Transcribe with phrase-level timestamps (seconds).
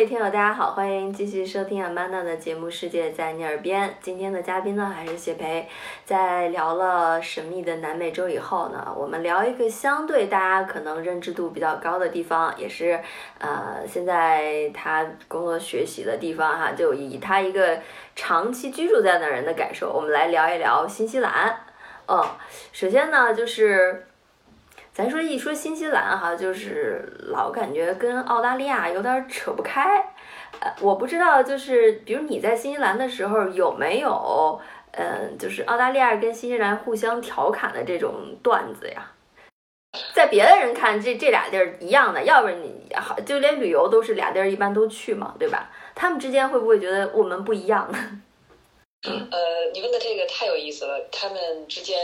[0.00, 3.86] 各位听友，大家好，欢迎继续收听 Amanda 的节目《世界在你耳边》。
[4.00, 5.68] 今天的嘉宾呢，还是谢培。
[6.06, 12.98] 在聊了神秘的南美洲以后呢，我们聊一个相对大家可能认知度比较高的地方，也是
[13.38, 16.72] 呃现在他工作学习的地方哈。
[16.72, 17.78] 就以他一个
[18.16, 21.54] 长期居住在那人的感受，我们来聊一聊新西兰。
[22.06, 22.24] 嗯，
[22.72, 24.06] 首先呢，就是。
[24.92, 29.96] 咱说一说新西兰哈，就是老感觉跟澳大利亚有点扯不开，
[30.60, 34.60] 呃，我不知道，就是比如你在新西兰的时候有没有，
[34.92, 39.12] 嗯，就是澳大利亚跟新西兰互相调侃的这种段子呀？
[40.12, 45.70] 在别的人看，这这俩地儿一样的，要不然你好，就连旅游都是俩地儿一般都去嘛，对吧？
[45.94, 47.88] 他们之间会不会觉得我们不一样？
[49.02, 49.38] 呃，
[49.72, 51.96] 你问的这个太有意思了，他们之间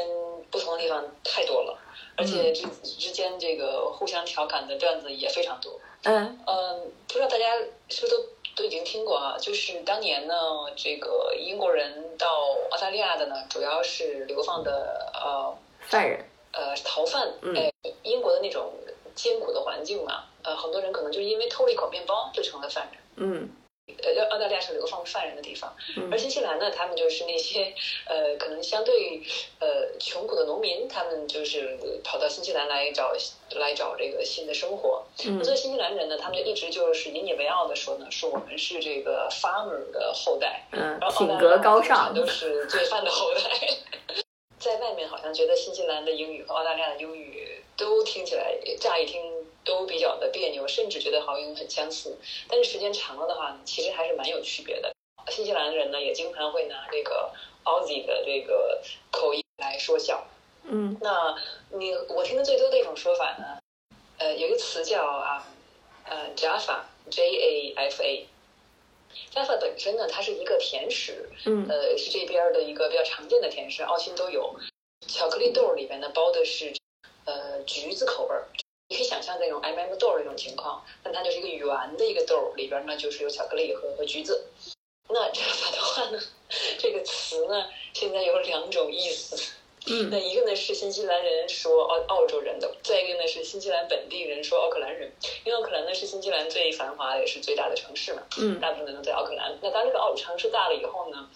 [0.50, 1.78] 不同的地方太多了。
[2.16, 5.78] 而且之之间这个互相调侃的段子也非常多。
[6.05, 7.56] 嗯嗯，不知道大家
[7.88, 8.25] 是不是都
[8.56, 9.36] 都已经听过啊？
[9.38, 10.34] 就是当年呢，
[10.77, 12.27] 这个英国人到
[12.70, 17.28] 澳大利亚的呢，主要是流放的呃犯人，呃逃犯。
[17.55, 17.72] 哎，
[18.03, 18.72] 英国的那种
[19.14, 23.00] 艰苦的环境嘛，呃，很多人可能就因为偷了一口面包就成了犯人。
[23.16, 23.50] 嗯。
[23.87, 25.73] 呃，澳大利亚是流放犯人的地方，
[26.11, 27.73] 而新西兰呢，他们就是那些
[28.06, 29.23] 呃，可能相对
[29.61, 33.12] 呃穷苦的农民，他们就是跑到新西兰来找
[33.51, 35.05] 来找这个新的生活。
[35.25, 43.41] 那作为新西兰人呢，他们就一直就是引以为傲的说呢，说我们是这个 farmer 的后代，嗯，品格高尚，都是罪犯的后代。
[44.59, 49.36] 在外面好像觉得新西兰的英语和澳大利亚的英语都听起来乍一听。
[49.67, 52.17] 都比较的别扭，甚至觉得好像很相似，
[52.48, 54.95] 但是时间长了的话，其实还是蛮有区别的。
[55.28, 57.33] 新西兰人呢，也经常会拿这个
[57.64, 60.25] Aussie 的这个口音来说笑。
[60.62, 61.37] 嗯，那
[61.70, 63.59] 你我听的最多的一种说法呢，
[64.19, 65.47] 呃，有一个词叫啊，
[66.04, 74.54] 呃，Jaffa，J A F A，Jaffa 本身呢，它是一个甜食，嗯，呃，是这边的一个比较常见的甜食，澳新都有。
[75.09, 76.72] 巧克力豆里边呢，包的是
[77.25, 78.47] 呃橘子口味儿。
[78.88, 84.47] 你可以想象那种 M M 豆儿那种情况，但它就是一个圆的一个豆儿，里边呢就是有巧克力和和橘子。
[85.08, 86.20] 那这样的话呢，
[86.78, 89.54] 这个词呢现在有两种意思。
[89.88, 95.12] 嗯，那一个呢是新西兰人说澳澳洲人的，再一个呢是新西兰本地人说奥克兰人。
[95.44, 99.56] 因为奥克兰呢是新西兰最繁华也是最大的城市嘛，嗯，大部分人都在奥克兰。
[99.62, 101.28] 那当这个奥城市大了以后呢？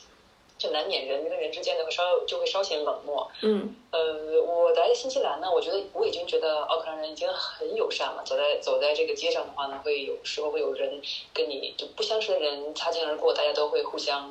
[0.60, 3.26] 就难免人跟人之间的会稍就会稍显冷漠。
[3.40, 8.22] 嗯，呃，我来新西兰呢，我觉得我已经觉得奥克兰人已经很友善了。
[8.22, 11.00] 走在走在这个街上的话呢，会有时候会有人
[11.32, 14.30] 跟你就不相识的人擦肩而过，大家都会互相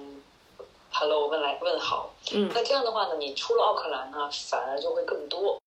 [0.92, 2.14] hello 问来问好。
[2.32, 5.58] 嗯，那这样的话呢，你出了奥克兰呢，反而就会更多。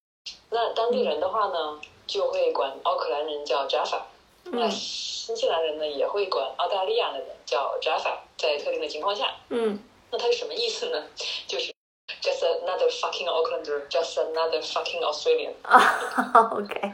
[0.50, 4.03] 那当地人的话呢，就会管奥克兰人叫 Jaffa。
[4.44, 9.34] 那新西兰人呢，也会管澳大利亚的人叫 Jaffa，在特定的情况下。
[9.49, 9.81] 嗯。
[10.12, 11.03] 那它是什么意思呢？
[11.49, 11.73] 就是
[12.21, 15.53] just another fucking Aucklander，just another fucking Australian。
[15.62, 16.93] 啊， OK。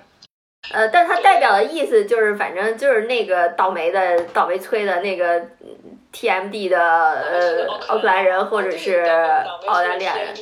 [0.73, 5.41] 呃，但它代表的意思就是，反正就是那个倒霉的、倒霉催的那个
[6.13, 9.01] TMD 的呃奥克兰人，或者是
[9.67, 10.35] 澳大利亚人。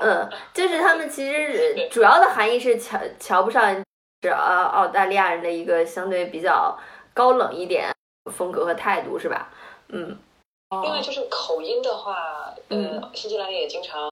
[0.00, 3.74] 嗯，就是他们其实 主要的含义是瞧瞧不上
[4.22, 6.78] 是呃澳大利亚人的一个相对比较
[7.14, 7.90] 高冷一点
[8.32, 9.50] 风格和态度，是吧？
[9.88, 10.16] 嗯。
[10.70, 14.10] 另外就是口音的话，呃，新西兰人也经常，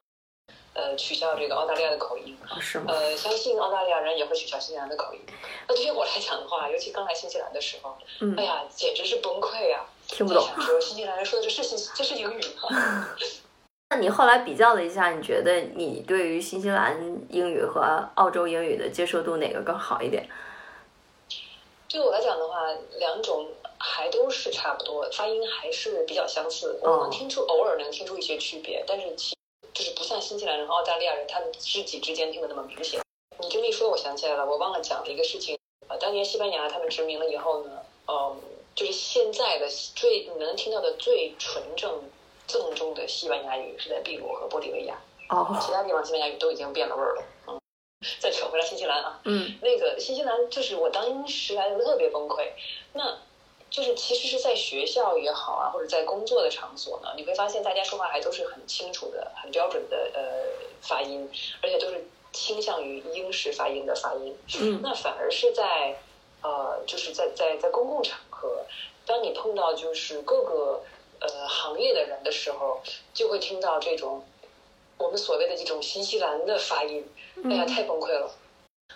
[0.74, 2.36] 呃，取笑这个澳大利亚的口音。
[2.60, 2.86] 是吗？
[2.88, 5.20] 呃，相信澳大利亚人也会取笑新西兰的口音。
[5.66, 7.96] 那对于我来讲的话，尤其刚来新西兰的时候，
[8.36, 9.84] 哎呀，简直是崩溃啊！
[10.06, 10.46] 听不懂。
[10.60, 13.08] 说新西兰人说的这是新，这是英语吗？
[13.90, 16.96] 那你后来比较了一下，你觉得你对于新西兰
[17.28, 20.28] 英语和澳洲英语的接受度哪个更好一点？
[21.88, 23.48] 对我来讲的话，两种。
[23.84, 26.78] 还都是差不多，发音还是比较相似。
[26.80, 29.36] 我能听出，偶尔能听出一些区别，但是其
[29.74, 33.00] 就是不像新西兰人和澳大利亚人，他们知己之间听的那么明显。
[33.40, 35.58] 你这么一说，我想起来了，我忘了讲了一个事情。
[35.88, 38.40] 呃，当年西班牙他们殖民了以后呢，嗯，
[38.76, 42.04] 就是现在的最你能听到的最纯正、
[42.46, 44.96] 正宗的西班牙语是在秘鲁和玻利维亚。
[45.28, 45.58] 哦。
[45.60, 47.24] 其他地方西班牙语都已经变了味儿了。
[47.48, 47.60] 嗯。
[48.20, 49.20] 再扯回来新西兰啊。
[49.24, 49.58] 嗯。
[49.60, 52.46] 那个新西兰就是我当时来的特别崩溃。
[52.92, 53.18] 那。
[53.72, 60.20] 就是其实是在学校也好啊，或者在工作的场所呢，你会发现大家说话还都是很清楚的、很标准的呃
[60.82, 61.26] 发音，
[61.62, 64.36] 而且都是倾向于英式发音的发音。
[64.60, 65.96] 嗯，那反而是在
[66.42, 68.66] 呃，就是在在在公共场合，
[69.06, 70.82] 当你碰到就是各个
[71.20, 72.82] 呃行业的人的时候，
[73.14, 74.22] 就会听到这种
[74.98, 77.08] 我们所谓的这种新西兰的发音，
[77.44, 78.30] 哎呀，太崩溃了。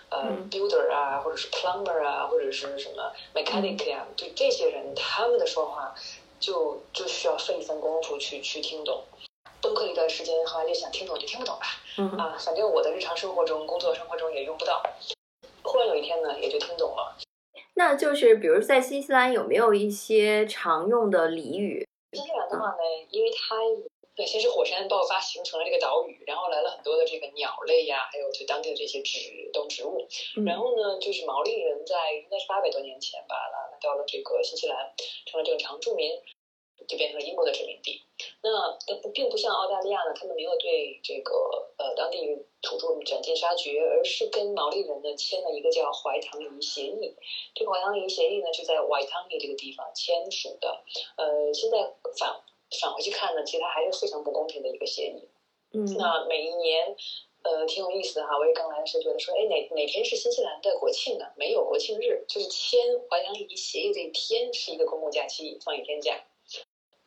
[0.09, 5.93] 呃 builder 啊，或者是 plumber 啊，或者是什么 mechanic 啊，对这些人他们的说话，
[6.39, 9.03] 就就需要费一番功夫去去听懂。
[9.61, 14.81] 崩溃一段时间，后来就想听懂就听不懂吧，啊，反正我的日常生活中、工作生活中也用不到。
[15.63, 17.17] 忽然有一天呢，也就听懂了。
[17.73, 21.85] 那就是比如在新西兰有没有一些常用的俚语？
[22.13, 22.77] 新西兰的话呢，
[23.09, 23.55] 因为它。
[24.17, 30.07] 对，先是火山爆发形成了这个岛屿，然后来了很多的这个鸟类呀，还有就当地的这些植动植物。
[30.43, 34.91] 然后呢，就是毛利人在应该是八百多年前吧，来到了这个新西兰，
[35.27, 36.19] 成了这个常住民，
[36.87, 38.01] 就变成了英国的殖民地。
[38.41, 38.71] 那
[39.03, 42.17] 不并不像澳大利亚呢，他们没有对这个呃当地
[42.63, 47.15] 土著斩尽杀绝，而是跟毛利人呢签了一个叫怀唐尼协议。
[47.53, 50.83] 这个怀唐尼协议呢，就在怀唐尼这个地方签署的。
[51.17, 51.77] 呃，现在
[52.17, 52.41] 反。
[52.81, 55.29] 返回去看呢，其实它还是非常不公平的一个协议。
[55.73, 56.95] 嗯，那每一年，
[57.43, 58.37] 呃，挺有意思的哈。
[58.37, 61.25] 我也刚来的时候觉得说，哎，哪哪天是新西兰的国庆呢？
[61.35, 62.79] 没有国庆日，就是签
[63.09, 66.23] 怀唐尼协议这一天是一个公共假期，放一天假。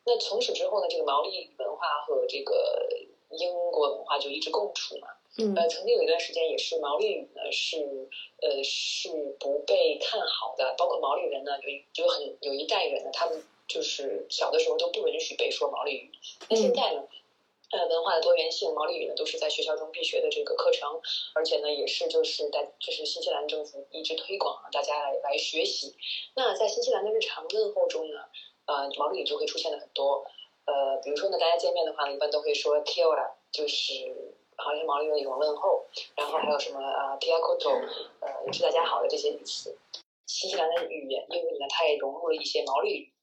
[0.03, 2.87] 那从此之后呢，这个毛利文化和这个
[3.31, 5.07] 英国文化就一直共处嘛。
[5.37, 7.77] 嗯，呃，曾经有一段时间也是毛利语呢是
[8.41, 13.41] 呃是不被看好的，包括毛利人呢有有很有一代人呢他们。
[13.67, 16.11] 就是小的时候都不允许被说毛利语，
[16.49, 17.07] 那现在呢？
[17.71, 20.99] 呃，文化的多元性，毛利语呢都是在学校中必学的这个课程，
[21.33, 25.95] 而且呢也是就是在就是新西兰政府一直推广，大家来来学习。
[26.35, 28.19] 那在新西兰的日常问候中呢，
[28.65, 30.25] 呃，毛利语就会出现的很多。
[30.65, 35.85] 呃，比如说呢，大家见面的话呢，一般都会说 Kia，就是好像是毛利的一种问候。
[36.15, 37.81] 然后还有什么啊 Tia Koto，
[38.21, 39.77] 呃，也是大家好的这些语词。
[40.27, 43.13] 新西兰的语言英语呢，它也融入了一些毛利语。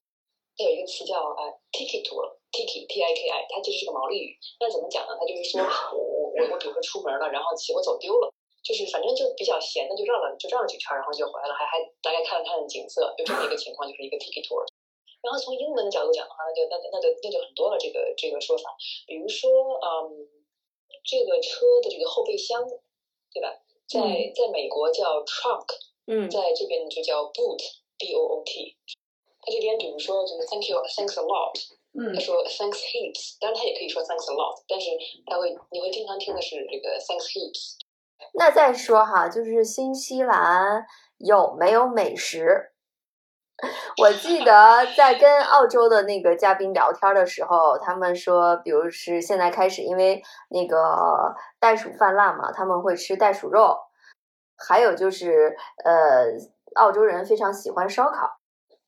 [0.59, 4.37] 它有一个词叫呃 tiki tour，tiki t i k i，它就是个毛利语。
[4.61, 5.17] 那怎么讲呢？
[5.19, 14.67] 它就是说我我我我比如说出门了，然后骑我走丢了，就是反正就比较闲的，就绕了就绕了几圈，然后就回来了，还还大概看了看景色，就这么一个情况，就是一个 tiki tour。
[15.21, 18.71] 然后从英文的角度讲的话，那就那那就那就很多了，这个这个说法，
[19.07, 19.51] 比如说
[19.83, 20.29] 嗯，
[21.05, 22.63] 这个车的这个后备箱，
[23.33, 23.53] 对吧？
[23.89, 23.99] 在
[24.37, 25.67] 在美国叫 trunk，
[26.07, 28.77] 嗯，在这边就叫 boot，b o o t。
[29.41, 31.55] 他这边比如说就是 thank you，thanks a lot，
[31.99, 34.91] 嗯，他说 thanks heaps，当然他也可以说 thanks a lot，但是
[35.27, 37.77] 他会你会经常听的是这个 thanks heaps。
[38.35, 40.85] 那再说哈，就是新西兰
[41.19, 42.73] 有没有美食？
[44.01, 53.77] 我记得在跟澳洲的那个嘉宾聊天的时候，他们说，比如是现在开始，因为那个袋鼠泛滥嘛，他们会吃袋鼠肉，
[54.57, 56.31] 还有就是呃，
[56.77, 58.31] 澳洲人非常喜欢烧烤。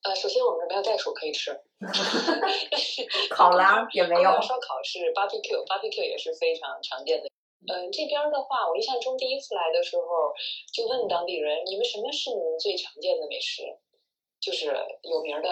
[0.03, 1.51] 呃，首先我们没有袋鼠可以吃，
[3.35, 4.31] 烤 鸭也没有。
[4.41, 7.29] 烧烤是 barbecue，barbecue 也是非常常见的。
[7.67, 10.33] 嗯，这边的话，我印象中第一次来的时候，
[10.73, 13.63] 就问当地人，你们什么是你们最常见的美食？
[14.41, 14.67] 就是
[15.03, 15.49] 有名的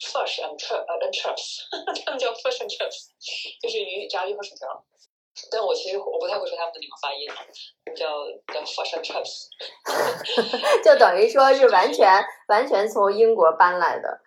[0.00, 1.60] fish and chips，呃，chips，
[2.04, 3.08] 他们叫 fish and chips，
[3.60, 4.84] 就是鱼、炸鱼和薯条。
[5.50, 7.28] 但我其实我不太会说他们的那个发音，
[7.94, 9.46] 叫叫 fish and chips，
[10.84, 14.20] 就等于说是完全完全从英国搬来的。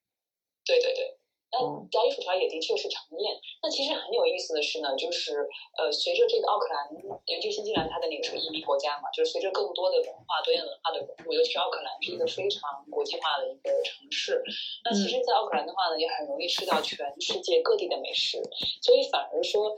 [0.66, 1.16] 对对对，
[1.52, 1.58] 那
[1.90, 3.18] 炸鱼薯条也的确是常见。
[3.62, 5.48] 那其实很有意思的是呢，就是
[5.78, 6.88] 呃，随着这个奥克兰，
[7.30, 14.42] 尤其新西兰，它的那个是移民国家嘛，就是随着更多的文化多元文化的融入，尤其是奥克兰是一个非常国际化的一个城市。
[14.84, 18.42] 那其实，在奥克兰的话呢，也很容易吃到全世界各地的美食，
[18.82, 19.74] 所以反而说。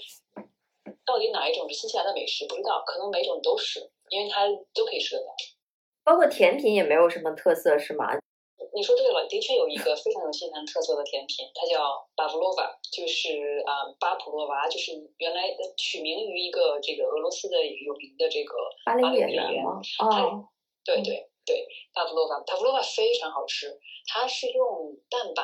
[1.05, 2.47] 到底哪一种是新西兰的美食？
[2.47, 5.35] 不知道，可能每种都是，因为它都可以吃得到。
[6.05, 8.07] 包括甜品也没有什么特色，是吗？
[8.75, 19.81] 你说对了，的确有一个非常有新西兰特色的甜品，它叫巴甫洛娃，就是啊巴普洛娃，就是原来取名于一个这个俄罗斯的有名的这个芭蕾演员吗？
[20.01, 20.49] 哦，
[20.85, 25.43] 对对对，巴甫洛娃，巴甫洛娃非常好吃，它是用蛋白，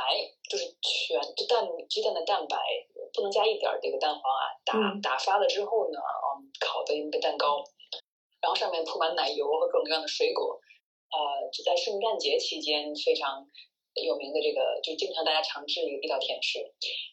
[0.49, 2.57] 就是全就蛋鸡蛋的蛋白。
[3.11, 7.65] 不能加一点这个蛋黄啊，打打发了之后呢，嗯，烤的一个蛋糕，
[8.39, 10.61] 然后上面铺满奶油和各种各样的水果，
[11.11, 13.47] 呃，就在圣诞节期间非常
[13.95, 16.61] 有名的这个，就经常大家常吃的一道甜食。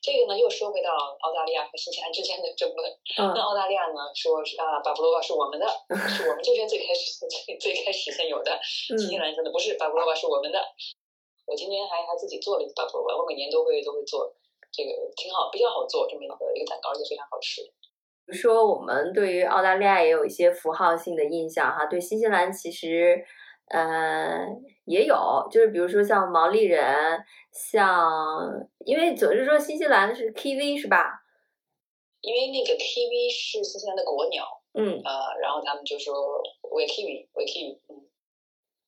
[0.01, 2.91] 这个呢，又说回到澳大利亚和新西兰之间的争论。
[3.17, 5.65] 那澳大利亚呢，说是啊，巴布罗瓦是我们的，
[6.09, 8.59] 是我们这边最开始最最开始先有的。
[8.63, 10.59] 新西兰说的不是，巴布罗瓦是我们的。
[11.47, 14.35] 我今年还还自己做了一个巴布罗瓦，我每年都会都会做。
[14.75, 17.61] 这个挺好，比较好做，这么一个一个蛋糕也非常好吃。
[18.25, 23.23] 比如说，我们对于澳大利亚也有一些符号性的印象哈，对新西兰其实
[23.69, 24.47] 呃
[24.85, 28.07] 也有，就是比如说像毛利人，像
[28.85, 31.21] 因为总是说新西兰是 Kiwi 是吧？
[32.21, 34.43] 因为那个 kiwi 是新西兰的国鸟，
[34.73, 38.01] 嗯，呃，然后他们就说 we kiwi we kiwi，嗯。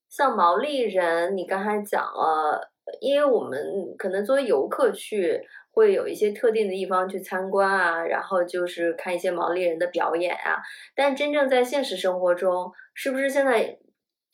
[0.10, 5.40] 像毛利人，你刚才讲了，因为我们可能作为游客去，
[5.72, 10.58] 会有一些特定的地方去参观啊，然后就是看一些毛利人的表演啊。
[10.96, 13.78] 但真正在现实生活中，是不是现在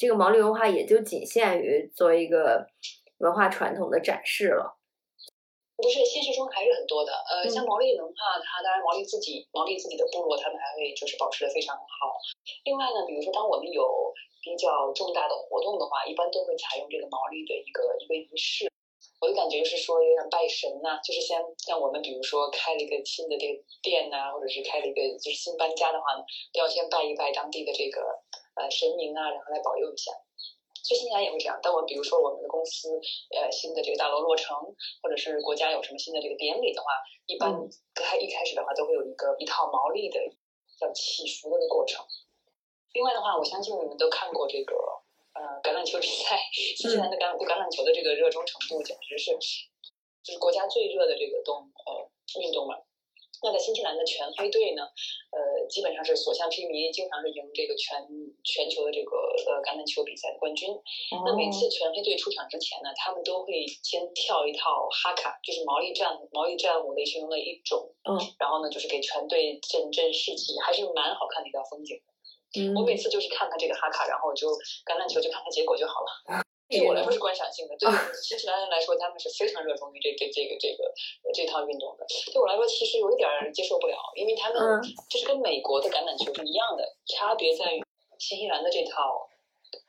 [0.03, 2.67] 这个毛利文化也就仅限于作为一个
[3.23, 4.75] 文化传统的展示了？
[5.79, 7.13] 不是，现实中还是很多的。
[7.31, 12.19] 呃，像毛利文化，它当然毛利自己毛利自己的部落，他们还会就是保持的非常好。
[12.65, 13.87] 另外呢，比如说当我们有
[14.43, 18.67] 比较重大的活动的话，一般都会采用这个毛利的一个一个仪式。
[19.21, 28.03] 我的感觉就是说，有点拜神呐，就是像像我们比如说开了一个新的这个店呐，或者是开了一个就是新搬家的话呢，都要先拜一拜当地的这个
[28.55, 30.11] 呃神明啊，然后来保佑一下。
[30.83, 31.57] 所以新西兰也会这样。
[31.63, 32.91] 但我比如说我们的公司
[33.31, 34.57] 呃新的这个大楼落成，
[35.01, 36.91] 或者是国家有什么新的这个典礼的话，
[37.25, 37.55] 一般
[37.95, 40.19] 开一开始的话都会有一个一套毛利的
[40.77, 42.05] 叫祈福的过程。
[42.93, 44.75] 另外的话，我相信你们都看过这个，
[45.33, 46.37] 呃，橄榄球比赛。
[46.51, 49.31] 新西兰的橄对橄榄球的这个热衷程度，简直是
[50.21, 52.75] 就是国家最热的这个动呃运动嘛。
[53.41, 54.83] 那在新西兰的全黑队呢，
[55.31, 58.05] 呃，基本上是所向披靡，经常是赢这个全
[58.43, 59.15] 全球的这个
[59.47, 60.69] 呃橄榄球比赛的冠军。
[61.25, 67.89] 那每次全黑队出场之前呢，他们都会先跳一套哈卡，就是毛利战毛利战舞类其中的一种。
[68.03, 68.19] 嗯。
[68.37, 71.97] 然后呢，就是给全队振振士气，还是蛮好看的一道风景。
[72.55, 74.47] 嗯我每次就是看看这个哈卡，然后我就
[74.85, 76.43] 橄榄球就看看结果就好了。
[76.69, 77.89] 对我来说是观赏性的，对
[78.21, 80.91] 新西兰人来说他们是非常热衷于这这这个这个
[81.33, 82.05] 这套运动的。
[82.31, 87.83] 对我来说其实有一点接受不了，因为他们就是跟美国的橄榄球是一样的，差别在于
[88.23, 89.27] 新西兰的这套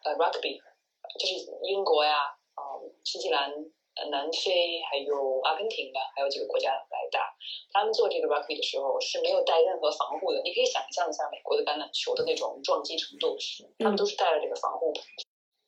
[0.02, 0.58] 呃 rugby，
[1.20, 2.62] 就是英国呀啊
[3.04, 3.52] 新西兰。
[3.96, 7.32] 呃，南非还有阿根廷的，还有几个国家来打，
[7.72, 10.42] 他们做这个 rugby 的时候是没有带任何防护的。
[10.42, 13.36] 你可以想象一下美国的橄榄球的那种撞击程度，
[13.78, 14.92] 他们都是带了这个防护。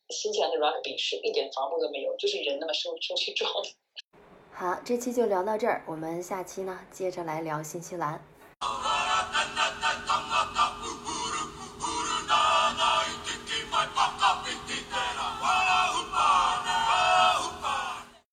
[0.09, 3.49] 新西兰的 rugby 是一点防护都没有，就是人那么生生去撞。
[4.53, 8.21] 好，这期就聊到这儿，我们下期呢接着来聊新西兰。